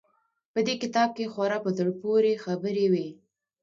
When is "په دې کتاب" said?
0.53-1.09